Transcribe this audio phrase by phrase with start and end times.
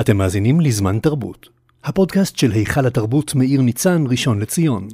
[0.00, 1.48] אתם מאזינים לזמן תרבות,
[1.84, 4.88] הפודקאסט של היכל התרבות מאיר ניצן, ראשון לציון.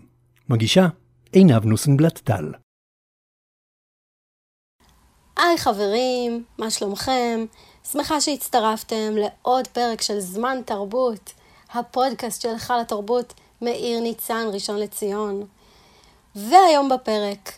[0.49, 0.87] מגישה
[1.33, 2.53] עינב נוסנבלט טל.
[5.37, 7.45] היי חברים, מה שלומכם?
[7.93, 11.33] שמחה שהצטרפתם לעוד פרק של זמן תרבות,
[11.73, 15.47] הפודקאסט של היכל התרבות מאיר ניצן, ראשון לציון.
[16.35, 17.53] והיום בפרק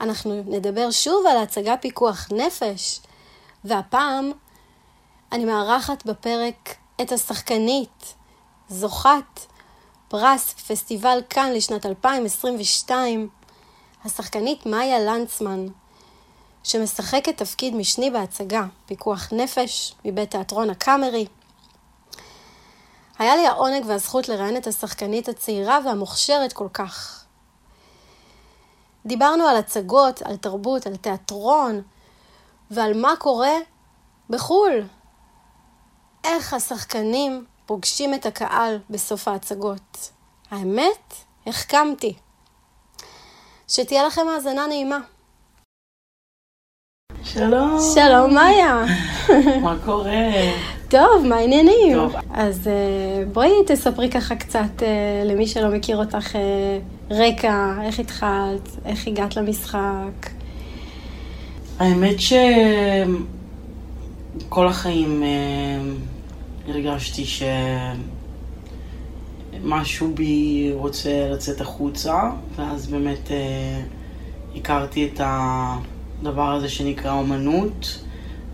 [0.00, 3.00] אנחנו נדבר שוב על הצגה פיקוח נפש,
[3.64, 4.32] והפעם
[5.32, 8.14] אני מארחת בפרק את השחקנית,
[8.68, 9.40] זוכת
[10.08, 13.28] פרס פסטיבל כאן לשנת 2022,
[14.04, 15.66] השחקנית מאיה לנצמן,
[16.64, 21.26] שמשחקת תפקיד משני בהצגה, פיקוח נפש, מבית תיאטרון הקאמרי.
[23.18, 27.24] היה לי העונג והזכות לראיין את השחקנית הצעירה והמוכשרת כל כך.
[29.06, 31.82] דיברנו על הצגות, על תרבות, על תיאטרון,
[32.70, 33.54] ועל מה קורה
[34.30, 34.82] בחו"ל.
[36.26, 40.10] איך השחקנים פוגשים את הקהל בסוף ההצגות.
[40.50, 41.14] האמת,
[41.46, 42.14] החכמתי.
[43.68, 44.98] שתהיה לכם האזנה נעימה.
[47.24, 47.78] שלום.
[47.94, 48.84] שלום, מאיה.
[49.62, 50.30] מה קורה?
[50.88, 51.94] טוב, מה העניינים?
[51.94, 52.14] טוב.
[52.34, 56.78] אז אה, בואי תספרי ככה קצת אה, למי שלא מכיר אותך אה,
[57.10, 60.30] רקע, איך התחלת, איך הגעת למשחק.
[61.78, 62.16] האמת
[64.40, 65.22] שכל החיים
[66.68, 67.24] הרגשתי
[69.62, 73.82] שמשהו בי רוצה לצאת החוצה, ואז באמת אה,
[74.56, 78.02] הכרתי את הדבר הזה שנקרא אומנות,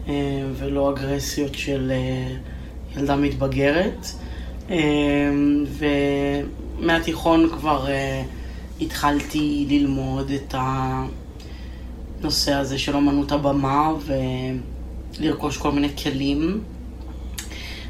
[0.08, 0.12] אה,
[0.54, 2.36] ולא אגרסיות של אה,
[2.96, 4.06] ילדה מתבגרת.
[4.70, 4.76] אה,
[6.78, 8.22] ומהתיכון כבר אה,
[8.80, 10.54] התחלתי ללמוד את
[12.20, 13.92] הנושא הזה של אומנות הבמה
[15.18, 16.62] ולרכוש כל מיני כלים.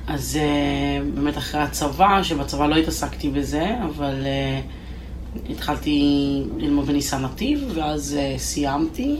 [0.06, 7.72] אז uh, באמת אחרי הצבא, שבצבא לא התעסקתי בזה, אבל uh, התחלתי ללמוד בניסן נתיב,
[7.74, 9.16] ואז uh, סיימתי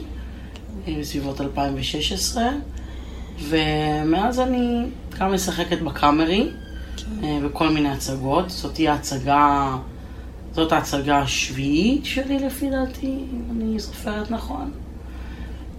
[0.85, 2.43] uh, בסביבות 2016,
[3.39, 4.85] ומאז אני
[5.19, 6.49] גם משחקת בקאמרי,
[6.97, 7.01] uh,
[7.45, 8.49] בכל מיני הצגות.
[8.49, 9.77] זאת תהיה הצגה,
[10.51, 14.71] זאת ההצגה השביעית שלי לפי דעתי, אם אני זוכרת נכון.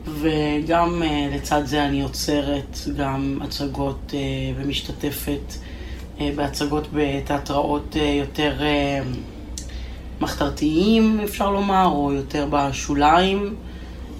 [0.07, 4.15] וגם uh, לצד זה אני יוצרת גם הצגות uh,
[4.57, 5.53] ומשתתפת
[6.19, 9.07] uh, בהצגות בתיאטראות uh, יותר uh,
[10.21, 13.55] מחתרתיים, אפשר לומר, או יותר בשוליים.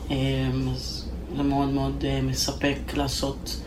[0.09, 0.13] אה,
[0.75, 3.61] אז זה מאוד מאוד אה, מספק לעשות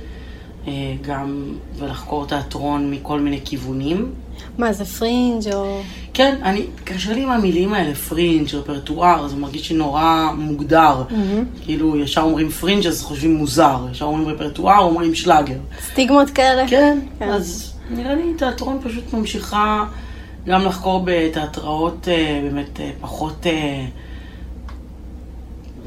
[0.66, 0.70] אה,
[1.02, 4.14] גם ולחקור תיאטרון מכל מיני כיוונים.
[4.58, 5.82] מה, זה פרינג' או...
[6.18, 11.04] כן, אני, קשה לי עם המילים האלה, פרינג', רפרטואר, זה מרגיש לי נורא מוגדר.
[11.10, 11.64] Mm-hmm.
[11.64, 15.58] כאילו, ישר אומרים פרינג' אז חושבים מוזר, ישר אומרים רפרטואר, אומרים שלאגר.
[15.82, 16.68] סטיגמות כאלה?
[16.68, 17.30] כן, כן.
[17.30, 19.86] אז נראה לי תיאטרון פשוט ממשיכה
[20.48, 23.86] גם לחקור בתיאטראות אה, באמת אה, פחות אה,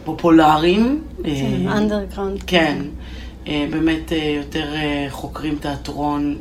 [0.05, 1.03] פופולריים.
[1.69, 2.43] אנדרגראונד.
[2.47, 2.79] כן,
[3.49, 4.67] אה, באמת יותר
[5.11, 6.37] חוקרים תיאטרון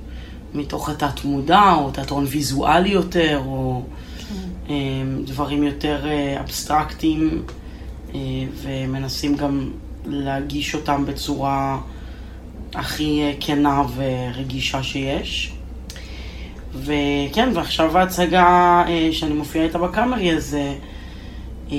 [0.53, 3.81] מתוך התת מודע, או תיאטרון ויזואלי יותר, או
[4.17, 4.35] כן.
[4.69, 4.75] אה,
[5.25, 7.43] דברים יותר אה, אבסטרקטיים,
[8.15, 8.19] אה,
[8.61, 9.71] ומנסים גם
[10.05, 11.79] להגיש אותם בצורה
[12.75, 15.53] הכי אה, כנה ורגישה שיש.
[16.73, 20.57] וכן, ועכשיו ההצגה שאני מופיעה איתה בקאמרי, אז
[21.71, 21.77] אה,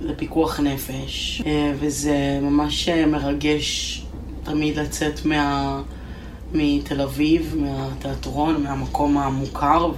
[0.00, 1.42] זה פיקוח נפש,
[1.78, 4.02] וזה ממש מרגש
[4.44, 5.80] תמיד לצאת מה...
[6.52, 9.90] מתל אביב, מהתיאטרון, מהמקום המוכר,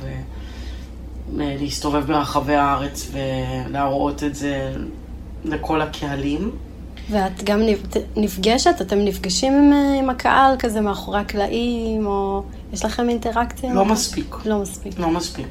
[1.34, 4.74] ולהסתובב ברחבי הארץ ולהראות את זה
[5.44, 6.50] לכל הקהלים.
[7.10, 8.74] ואת גם נפ- נפגשת?
[8.80, 12.42] אתם נפגשים עם, אה, עם הקהל כזה מאחורי הקלעים, או
[12.72, 13.74] יש לכם אינטראקציה?
[13.74, 15.46] לא מספיק, לא מספיק, לא מספיק.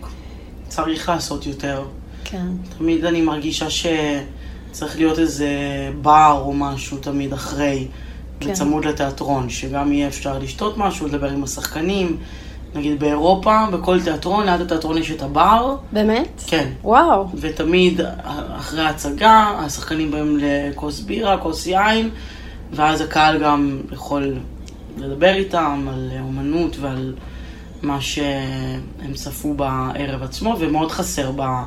[0.68, 1.83] צריך לעשות יותר.
[2.23, 2.45] כן.
[2.78, 5.50] תמיד אני מרגישה שצריך להיות איזה
[6.01, 7.88] בר או משהו תמיד אחרי,
[8.41, 8.52] כן.
[8.52, 12.18] בצמוד לתיאטרון, שגם יהיה אפשר לשתות משהו, לדבר עם השחקנים.
[12.75, 15.75] נגיד באירופה, בכל תיאטרון, ליד התיאטרון יש את הבר.
[15.92, 16.44] באמת?
[16.48, 16.69] כן.
[16.83, 17.27] וואו.
[17.36, 18.01] ותמיד
[18.57, 22.10] אחרי ההצגה, השחקנים באים לכוס בירה, כוס יין,
[22.71, 24.36] ואז הקהל גם יכול
[24.98, 27.13] לדבר איתם על אומנות ועל
[27.81, 31.63] מה שהם צפו בערב עצמו, ומאוד חסר בה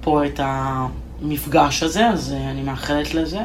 [0.00, 3.40] פה את המפגש הזה, אז אני מאחלת לזה.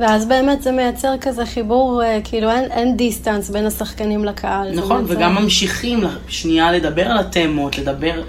[0.00, 4.74] ואז באמת זה מייצר כזה חיבור, אה, כאילו אין, אין דיסטנס בין השחקנים לקהל.
[4.74, 8.22] זה נכון, מייצר- וגם ממשיכים שנייה לדבר על התמות, לדבר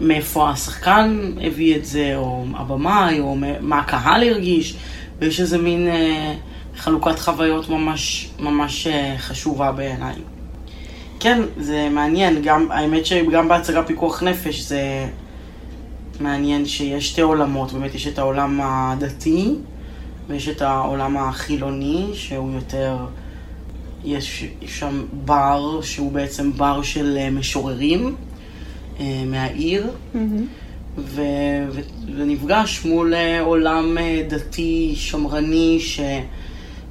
[0.00, 4.74] מאיפה השחקן הביא את זה, או הבמאי, או מה הקהל הרגיש,
[5.18, 6.34] ויש איזה מין אה,
[6.76, 10.14] חלוקת חוויות ממש ממש אה, חשובה בעיניי.
[11.20, 12.42] כן, זה מעניין.
[12.42, 15.06] גם, האמת שגם בהצגה פיקוח נפש זה
[16.20, 17.72] מעניין שיש שתי עולמות.
[17.72, 19.54] באמת יש את העולם הדתי
[20.28, 22.96] ויש את העולם החילוני, שהוא יותר...
[24.04, 28.14] יש שם בר שהוא בעצם בר של אה, משוררים
[29.00, 29.86] אה, מהעיר.
[30.14, 30.18] Mm-hmm.
[30.98, 31.22] ו-
[31.70, 31.80] ו-
[32.16, 33.96] ונפגש מול אה, עולם
[34.28, 35.80] דתי, שמרני,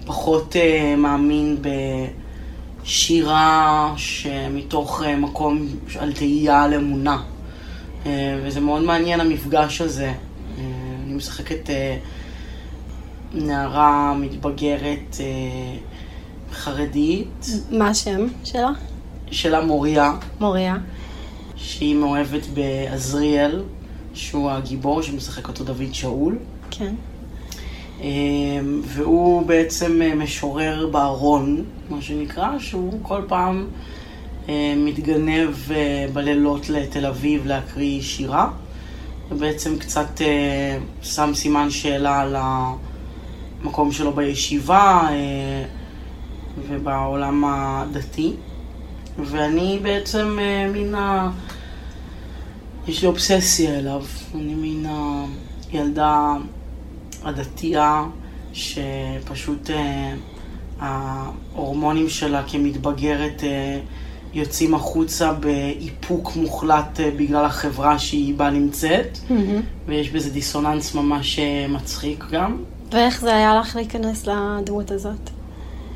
[0.03, 0.55] שפחות
[0.97, 1.57] מאמין
[2.83, 5.67] בשירה שמתוך מקום
[5.99, 7.23] על תהייה על אמונה.
[8.43, 10.13] וזה מאוד מעניין המפגש הזה.
[11.05, 11.69] אני משחקת
[13.33, 15.77] נערה מתבגרת אה,
[16.51, 18.69] חרדית, מה השם שלה?
[19.31, 20.13] שלה מוריה.
[20.39, 20.77] מוריה.
[21.55, 23.63] שהיא מאוהבת בעזריאל,
[24.13, 26.37] שהוא הגיבור שמשחק אותו דוד שאול.
[26.71, 26.95] כן.
[28.01, 33.67] אמ, והוא בעצם אה, משורר בארון, מה שנקרא, שהוא כל פעם
[34.49, 38.49] אה, מתגנב אה, בלילות לתל אביב להקריא שירה,
[39.31, 42.35] ובעצם קצת אה, שם סימן שאלה על
[43.63, 45.63] המקום שלו בישיבה אה,
[46.67, 48.33] ובעולם הדתי.
[49.19, 51.31] ואני בעצם אה, מן ה...
[52.87, 54.03] יש לי אובססיה אליו.
[54.35, 54.89] אני מן
[55.71, 56.33] הילדה
[57.23, 58.05] הדתייה
[58.53, 60.13] שפשוט אה,
[60.79, 63.43] ההורמונים שלה כמתבגרת
[64.33, 69.17] יוצאים החוצה באיפוק מוחלט בגלל החברה שהיא בה נמצאת,
[69.85, 71.39] ויש בזה דיסוננס ממש
[71.69, 72.57] מצחיק גם.
[72.91, 75.29] ואיך זה היה לך להיכנס לדמות הזאת?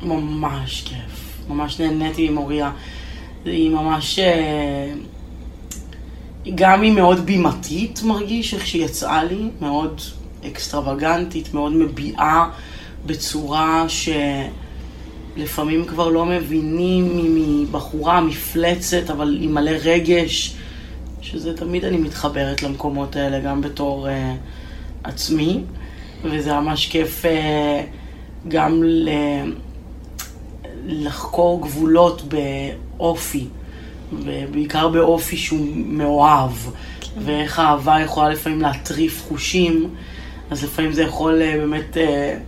[0.02, 1.38] ממש כיף.
[1.48, 2.70] ממש נהניתי ממוריה.
[3.44, 4.18] היא ממש...
[4.18, 4.92] אה,
[6.54, 10.00] גם היא מאוד בימתית, מרגיש, איך שהיא יצאה לי, מאוד
[10.46, 12.50] אקסטרווגנטית, מאוד מביעה
[13.06, 13.86] בצורה
[15.36, 20.54] שלפעמים כבר לא מבינים אם היא בחורה מפלצת, אבל היא מלא רגש,
[21.20, 24.10] שזה תמיד אני מתחברת למקומות האלה, גם בתור uh,
[25.04, 25.60] עצמי,
[26.24, 29.08] וזה ממש כיף uh, גם ל...
[30.86, 33.46] לחקור גבולות באופי,
[34.12, 36.50] ובעיקר באופי שהוא מאוהב,
[37.00, 37.20] כן.
[37.24, 39.90] ואיך האהבה יכולה לפעמים להטריף חושים,
[40.50, 42.38] אז לפעמים זה יכול אה, באמת אה,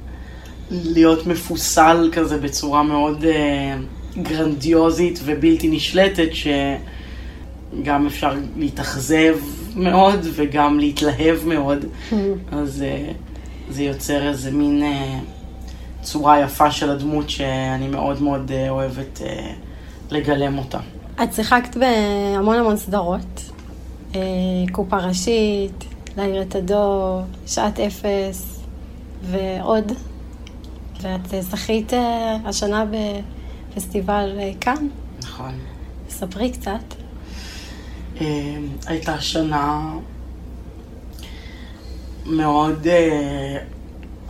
[0.70, 3.76] להיות מפוסל כזה בצורה מאוד אה,
[4.22, 9.36] גרנדיוזית ובלתי נשלטת, שגם אפשר להתאכזב
[9.76, 11.84] מאוד וגם להתלהב מאוד,
[12.52, 12.84] אז
[13.70, 14.82] זה יוצר איזה מין...
[16.04, 19.52] צורה יפה של הדמות שאני מאוד מאוד אה, אוהבת אה,
[20.10, 20.78] לגלם אותה.
[21.22, 23.50] את שיחקת בהמון המון סדרות.
[24.14, 24.20] אה,
[24.72, 25.84] קופה ראשית,
[26.16, 28.60] להעיר את הדור, שעת אפס
[29.22, 29.92] ועוד.
[31.00, 31.92] ואת זכית
[32.44, 32.84] השנה
[33.74, 34.88] בפסטיבל כאן.
[35.22, 35.52] נכון.
[36.08, 36.94] ספרי קצת.
[38.86, 39.92] הייתה שנה
[42.26, 42.86] מאוד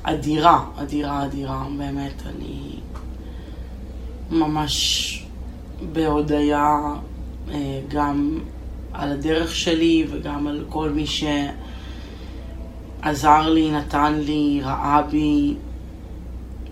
[0.02, 2.22] אדירה, אדירה, אדירה, באמת.
[2.26, 2.74] אני
[4.30, 5.24] ממש
[5.92, 6.78] בהודיה
[7.50, 8.38] אה, גם
[8.92, 11.04] על הדרך שלי וגם על כל מי
[13.02, 15.54] שעזר לי, נתן לי, ראה בי.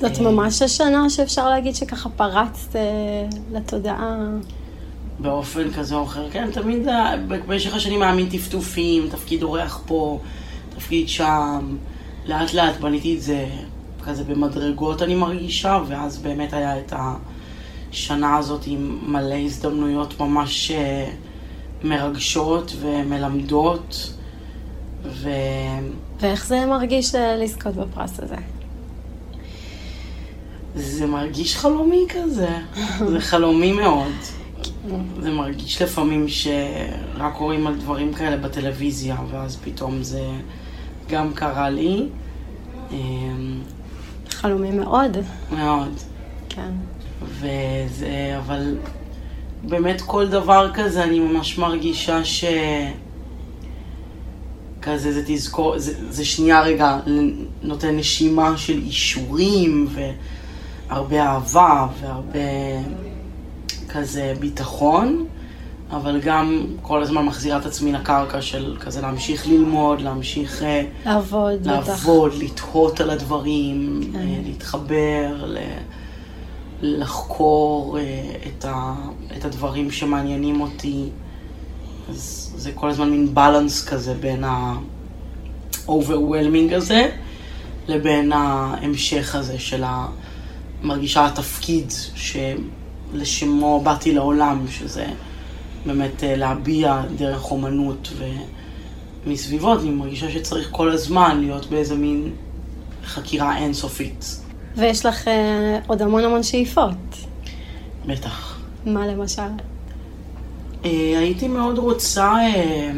[0.01, 2.81] זאת אה, ממש השנה שאפשר להגיד שככה פרצת אה,
[3.53, 4.17] לתודעה.
[5.19, 6.31] באופן כזה או אחר.
[6.31, 6.87] כן, תמיד
[7.29, 10.19] במשך השנים מאמין טפטופים, תפקיד אורח פה,
[10.83, 11.77] תפקיד שם.
[12.27, 13.47] לאט לאט בניתי את זה
[14.05, 16.93] כזה במדרגות אני מרגישה, ואז באמת היה את
[17.91, 21.11] השנה הזאת עם מלא הזדמנויות ממש אה,
[21.85, 24.13] מרגשות ומלמדות.
[25.05, 25.31] ו...
[26.21, 28.37] ואיך זה מרגיש אה, לזכות בפרס הזה?
[30.75, 32.59] זה מרגיש חלומי כזה,
[33.11, 34.13] זה חלומי מאוד.
[35.21, 40.23] זה מרגיש לפעמים שרק רואים על דברים כאלה בטלוויזיה, ואז פתאום זה
[41.13, 42.07] גם קרה לי.
[42.91, 43.61] אמ,
[44.31, 45.17] חלומי מאוד.
[45.57, 45.93] מאוד.
[46.49, 46.71] כן.
[47.23, 48.77] וזה, אבל
[49.63, 52.45] באמת כל דבר כזה, אני ממש מרגישה ש...
[54.83, 56.99] כזה זה תזכור, זה, זה שנייה רגע
[57.63, 59.89] נותן נשימה של אישורים
[60.89, 62.39] והרבה אהבה והרבה
[63.89, 65.27] כזה ביטחון.
[65.93, 70.63] אבל גם כל הזמן מחזירה את עצמי לקרקע של כזה להמשיך ללמוד, להמשיך...
[70.63, 74.19] אה, לעבוד, לעבוד, לתהות על הדברים, כן.
[74.19, 75.59] אה, להתחבר, ל...
[76.83, 78.03] לחקור אה,
[78.47, 78.95] את, ה...
[79.37, 81.09] את הדברים שמעניינים אותי.
[82.09, 87.09] אז זה כל הזמן מין בלנס כזה בין ה-overwhelming הזה
[87.89, 90.07] לבין ההמשך הזה של ה...
[90.83, 92.37] מרגישה התפקיד ש...
[93.15, 95.07] לשמו באתי לעולם, שזה
[95.87, 98.13] באמת אה, להביע דרך אומנות
[99.27, 102.33] ומסביבות, אני מרגישה שצריך כל הזמן להיות באיזה מין
[103.05, 104.41] חקירה אינסופית.
[104.77, 107.17] ויש לך אה, עוד המון המון שאיפות.
[108.07, 108.59] בטח.
[108.87, 109.43] מה למשל?
[110.85, 112.91] אה, הייתי מאוד רוצה אה,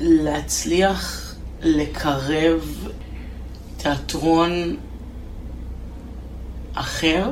[0.00, 2.88] להצליח לקרב
[3.76, 4.50] תיאטרון
[6.74, 7.30] אחר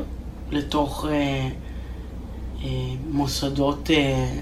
[0.50, 1.48] לתוך אה, אה,
[3.10, 4.34] מוסדות, אה,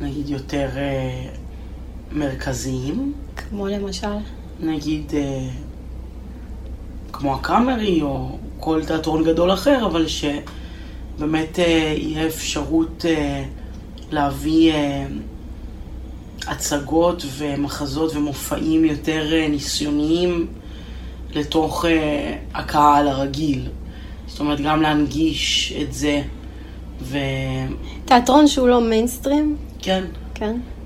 [0.00, 1.26] נגיד, יותר אה,
[2.12, 3.12] מרכזיים.
[3.36, 4.16] כמו למשל?
[4.60, 5.48] נגיד, אה,
[7.12, 13.44] כמו הקאמרי או כל תיאטרון גדול אחר, אבל שבאמת אה, יהיה אפשרות אה,
[14.10, 15.06] להביא אה,
[16.46, 20.46] הצגות ומחזות ומופעים יותר אה, ניסיוניים
[21.34, 23.68] לתוך אה, הקהל הרגיל.
[24.26, 26.22] זאת אומרת, גם להנגיש את זה,
[27.02, 27.72] וכן,
[28.04, 29.56] תיאטרון שהוא לא מיינסטרים?
[29.82, 30.04] כן.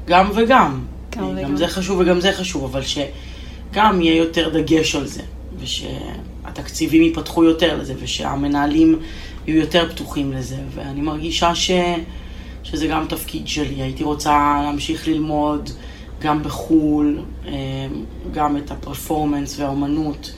[0.07, 0.81] גם וגם.
[1.17, 1.43] גם וגם.
[1.43, 5.23] גם זה חשוב וגם זה חשוב, אבל שגם יהיה יותר דגש על זה,
[5.59, 8.99] ושהתקציבים ייפתחו יותר לזה, ושהמנהלים
[9.47, 11.71] יהיו יותר פתוחים לזה, ואני מרגישה ש...
[12.65, 13.83] שזה גם תפקיד שלי.
[13.83, 15.71] הייתי רוצה להמשיך ללמוד
[16.21, 17.53] גם בחו"ל, אה,
[18.33, 20.33] גם את הפרפורמנס והאומנות,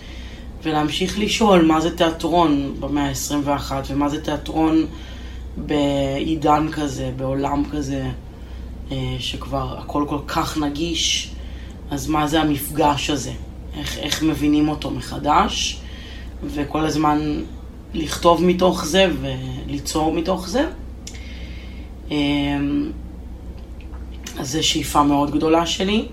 [0.62, 4.86] ולהמשיך לשאול מה זה תיאטרון במאה ה-21, ומה זה תיאטרון
[5.56, 8.06] בעידן כזה, בעולם כזה,
[8.92, 11.30] אה, שכבר הכל כל כך נגיש,
[11.90, 13.32] אז מה זה המפגש הזה?
[13.78, 15.80] איך, איך מבינים אותו מחדש,
[16.44, 17.42] וכל הזמן
[17.94, 20.68] לכתוב מתוך זה וליצור מתוך זה.
[22.10, 22.90] אמ,
[24.38, 26.08] אז זו שאיפה מאוד גדולה שלי.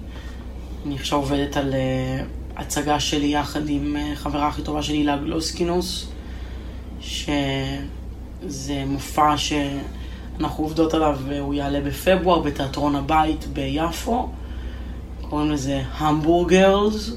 [0.85, 2.23] אני עכשיו עובדת על אה,
[2.55, 6.07] הצגה שלי יחד עם אה, חברה הכי טובה שלי, הילה גלוסקינוס,
[8.49, 14.29] שזה מופע שאנחנו עובדות עליו והוא יעלה בפברואר בתיאטרון הבית ביפו.
[15.29, 17.11] קוראים לזה המבורגרס.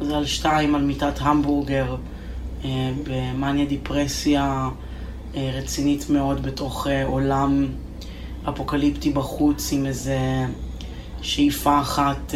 [0.00, 1.96] זה על שתיים, על מיטת המבורגר
[2.64, 4.68] אה, במאניה דיפרסיה
[5.36, 7.66] אה, רצינית מאוד בתוך אה, עולם
[8.48, 10.18] אפוקליפטי בחוץ עם איזה
[11.22, 12.34] שאיפה אחת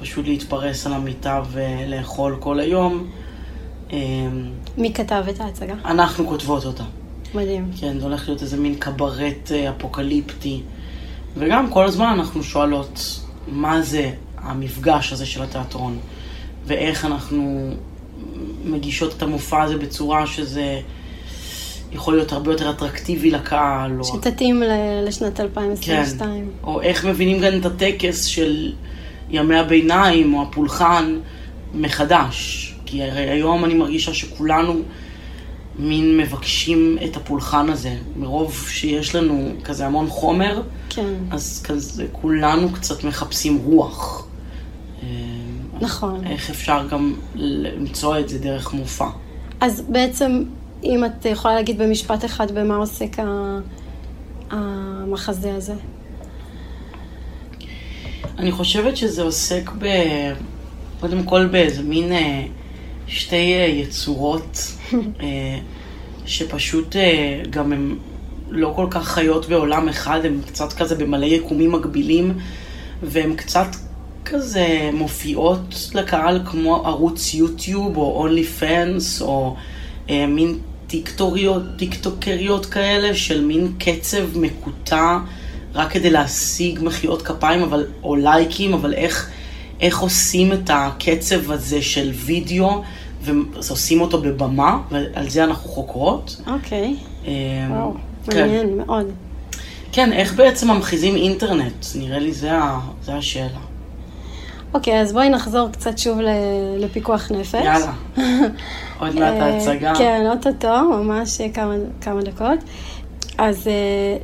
[0.00, 3.10] פשוט להתפרס על המיטה ולאכול כל היום.
[4.78, 5.74] מי כתב את ההצגה?
[5.84, 6.84] אנחנו כותבות אותה.
[7.36, 7.70] מדהים.
[7.80, 10.60] כן, זה הולך להיות איזה מין קברט אה, אפוקליפטי.
[11.36, 15.98] וגם כל הזמן אנחנו שואלות מה זה המפגש הזה של התיאטרון,
[16.66, 17.70] ואיך אנחנו
[18.64, 20.80] מגישות את המופע הזה בצורה שזה
[21.92, 23.98] יכול להיות הרבה יותר אטרקטיבי לקהל.
[23.98, 24.04] או...
[24.04, 26.30] שתתאים ל- לשנת 2022.
[26.44, 26.66] כן.
[26.66, 28.72] או איך מבינים גם את הטקס של
[29.30, 31.18] ימי הביניים או הפולחן
[31.74, 32.62] מחדש.
[32.86, 34.74] כי הרי היום אני מרגישה שכולנו
[35.78, 37.96] מין מבקשים את הפולחן הזה.
[38.16, 41.14] מרוב שיש לנו כזה המון חומר, כן.
[41.30, 44.26] אז כזה כולנו קצת מחפשים רוח.
[45.02, 45.08] אה,
[45.80, 46.26] נכון.
[46.26, 49.08] איך אפשר גם למצוא את זה דרך מופע.
[49.60, 50.44] אז בעצם,
[50.84, 53.16] אם את יכולה להגיד במשפט אחד במה עוסק
[54.50, 55.74] המחזה הזה.
[58.38, 59.86] אני חושבת שזה עוסק ב...
[61.00, 62.46] קודם כל באיזה מין אה,
[63.08, 64.72] שתי אה, יצורות
[65.20, 65.58] אה,
[66.26, 67.96] שפשוט אה, גם הן
[68.50, 72.38] לא כל כך חיות בעולם אחד, הן קצת כזה במלא יקומים מקבילים,
[73.02, 73.66] והן קצת
[74.24, 79.56] כזה מופיעות לקהל כמו ערוץ יוטיוב או אונלי פנס או
[80.10, 85.18] אה, מין טיקטוריות, טיקטוקריות כאלה של מין קצב מקוטע
[85.74, 89.30] רק כדי להשיג מחיאות כפיים אבל, או לייקים, אבל איך,
[89.80, 92.82] איך עושים את הקצב הזה של וידאו
[93.26, 96.40] ועושים אותו בבמה, ועל זה אנחנו חוקרות.
[96.46, 96.96] אוקיי.
[97.26, 97.32] אה,
[97.70, 97.94] וואו,
[98.30, 98.40] כן.
[98.40, 99.06] מעניין מאוד.
[99.92, 101.86] כן, איך בעצם ממחיזים אינטרנט?
[101.98, 103.58] נראה לי זה, ה- זה השאלה.
[104.74, 106.18] אוקיי, אז בואי נחזור קצת שוב
[106.78, 107.54] לפיקוח נפש.
[107.54, 107.92] יאללה.
[109.00, 109.94] עוד מעט אה, ההצגה.
[109.98, 112.58] כן, אוטוטו, ממש כמה, כמה דקות.
[113.38, 114.16] אז אה,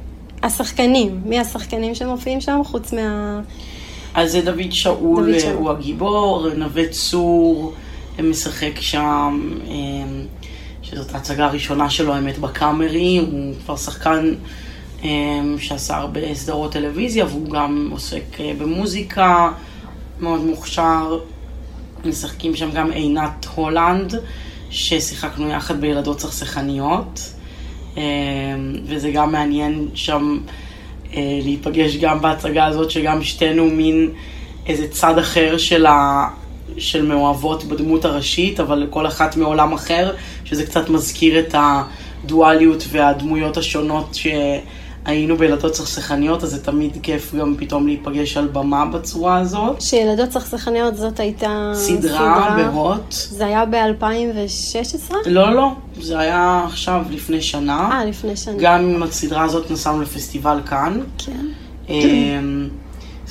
[0.42, 3.40] השחקנים, מי השחקנים שמופיעים שם חוץ מה...
[4.14, 5.52] אז זה דוד שאול, דוד אה, שאול.
[5.56, 7.72] הוא הגיבור, נווה צור
[8.18, 9.72] משחק שם, אה,
[10.82, 14.34] שזאת ההצגה הראשונה שלו, האמת, בקאמרי, הוא כבר שחקן
[15.04, 15.08] אה,
[15.58, 19.52] שעשה הרבה סדרות טלוויזיה, והוא גם עוסק אה, במוזיקה,
[20.20, 21.18] מאוד מוכשר.
[22.04, 24.14] משחקים שם גם עינת הולנד,
[24.70, 27.32] ששיחקנו יחד בילדות סכסכניות,
[27.96, 28.02] אה,
[28.86, 30.38] וזה גם מעניין שם
[31.14, 34.10] אה, להיפגש גם בהצגה הזאת, שגם שתינו מין
[34.66, 36.28] איזה צד אחר של, ה...
[36.78, 40.14] של מאוהבות בדמות הראשית, אבל כל אחת מעולם אחר,
[40.44, 47.54] שזה קצת מזכיר את הדואליות והדמויות השונות שהיינו בילדות סכסכניות, אז זה תמיד כיף גם
[47.58, 49.80] פתאום להיפגש על במה בצורה הזאת.
[49.80, 53.12] שילדות סכסכניות זאת הייתה סדרה בהוט.
[53.12, 55.14] זה היה ב-2016?
[55.26, 57.90] לא, לא, זה היה עכשיו, לפני שנה.
[57.92, 58.54] אה, לפני שנה.
[58.58, 61.00] גם עם הסדרה הזאת נסענו לפסטיבל כאן.
[61.18, 61.46] כן.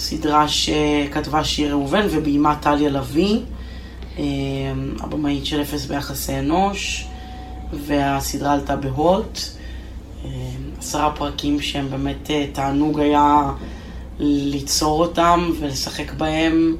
[0.01, 3.39] סדרה שכתבה שיר ראובן וביימה טליה לביא,
[4.17, 4.23] אמ,
[4.99, 7.07] הבמאית של אפס ביחסי אנוש,
[7.73, 9.39] והסדרה עלתה בהוט.
[10.25, 10.29] אמ,
[10.79, 13.51] עשרה פרקים שהם באמת אה, תענוג היה
[14.19, 16.75] ליצור אותם ולשחק בהם,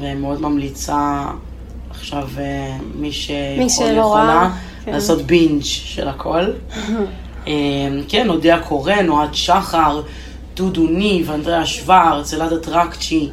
[0.00, 1.24] ומאוד ממליצה
[1.90, 4.50] עכשיו אה, מי שיכול יכולה
[4.84, 4.92] כן.
[4.92, 6.44] לעשות בינג' של הכל.
[7.46, 7.52] אמ,
[8.08, 10.02] כן, אודיה קורן, אוהד שחר,
[10.58, 13.28] דודו ניב, אנדריאה שוורץ, אלעד טרקצ'י,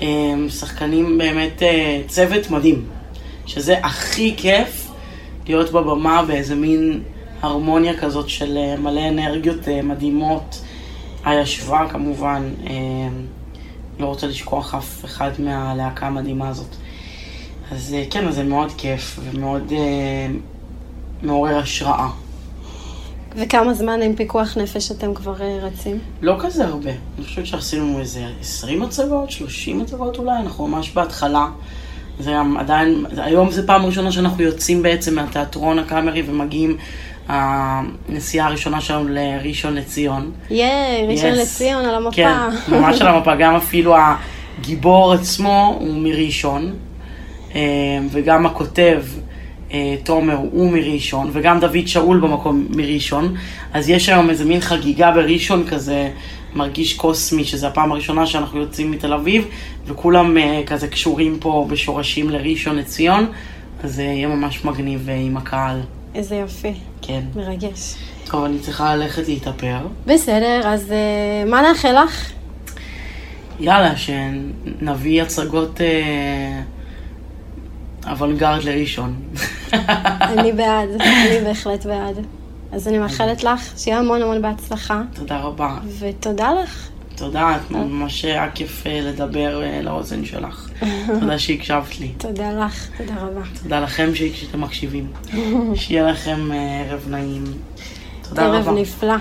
[0.00, 2.84] אמ, שחקנים באמת אה, צוות מדהים.
[3.46, 4.90] שזה הכי כיף
[5.46, 7.02] להיות בבמה באיזה מין
[7.42, 10.60] הרמוניה כזאת של אה, מלא אנרגיות אה, מדהימות.
[11.24, 12.72] הישבה כמובן, אמ,
[13.98, 16.76] לא רוצה לשכוח אף אחד מהלהקה המדהימה הזאת.
[17.72, 19.72] אז כן, אז זה מאוד כיף ומאוד
[21.22, 22.08] מעורר השראה.
[23.36, 25.98] וכמה זמן עם פיקוח נפש אתם כבר אה, רצים?
[26.22, 26.90] לא כזה הרבה.
[27.18, 31.46] אני חושבת שעשינו איזה 20 הצגות, 30 הצגות אולי, אנחנו ממש בהתחלה.
[32.20, 36.76] זה עדיין, היום זה פעם ראשונה שאנחנו יוצאים בעצם מהתיאטרון הקאמרי ומגיעים
[37.28, 40.30] הנסיעה הראשונה שלנו לראשון לציון.
[40.50, 41.36] ייי, ראשון Yes.
[41.42, 42.16] לציון על המפה.
[42.16, 42.32] כן,
[42.68, 43.34] ממש על המפה.
[43.34, 43.94] גם אפילו
[44.58, 46.72] הגיבור עצמו הוא מראשון,
[47.54, 47.60] אה,
[48.10, 49.19] וגם הכותב, אה,
[50.04, 53.34] תומר, הוא מראשון, וגם דוד שאול במקום מראשון.
[53.72, 56.10] אז יש היום איזה מין חגיגה בראשון כזה,
[56.54, 59.48] מרגיש קוסמי, שזו הפעם הראשונה שאנחנו יוצאים מתל אביב,
[59.86, 63.26] וכולם אה, כזה קשורים פה בשורשים לראשון לציון,
[63.82, 65.80] אז זה יהיה ממש מגניב אה, עם הקהל.
[66.14, 66.72] איזה יופי,
[67.02, 67.20] כן.
[67.36, 67.94] מרגש.
[68.30, 69.78] טוב, אני צריכה ללכת להתאפר.
[70.06, 72.30] בסדר, אז אה, מה נאחל לך?
[73.60, 76.60] יאללה, שנביא הצגות אה,
[78.10, 79.14] אוונגרד לראשון.
[80.22, 82.26] אני בעד, אני בהחלט בעד.
[82.72, 85.78] אז אני מאחלת לך שיהיה המון המון בהצלחה, תודה רבה.
[85.98, 86.88] ותודה לך.
[87.16, 90.70] תודה, את ממש היה כיף לדבר אה, לאוזן שלך.
[91.20, 92.08] תודה שהקשבת לי.
[92.18, 93.40] תודה לך, תודה רבה.
[93.62, 95.12] תודה לכם שאתם מקשיבים.
[95.80, 97.44] שיהיה לכם אה, ערב נעים.
[98.28, 98.80] תודה ערב רבה.
[98.80, 99.14] נפלא.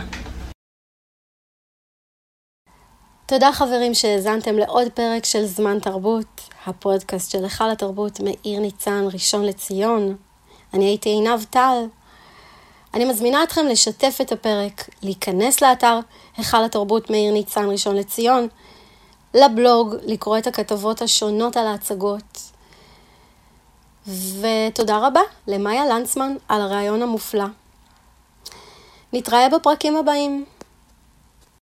[3.26, 9.46] תודה חברים שהאזנתם לעוד פרק של זמן תרבות, הפודקאסט של היכל התרבות מאיר ניצן, ראשון
[9.46, 10.16] לציון.
[10.74, 11.86] אני הייתי עינב טל.
[12.94, 16.00] אני מזמינה אתכם לשתף את הפרק, להיכנס לאתר
[16.38, 18.48] היכל התרבות מאיר ניצן, ראשון לציון,
[19.34, 22.52] לבלוג, לקרוא את הכתבות השונות על ההצגות.
[24.08, 27.46] ותודה רבה למאיה לנצמן על הרעיון המופלא.
[29.14, 30.46] נתראה בפרקים הבאים.